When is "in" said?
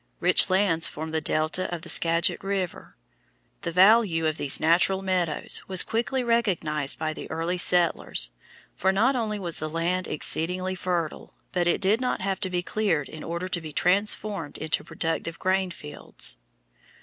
13.09-13.23